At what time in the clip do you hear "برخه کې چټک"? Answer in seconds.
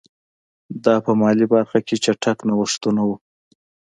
1.53-2.37